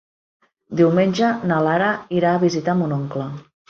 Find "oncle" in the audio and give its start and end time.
3.03-3.35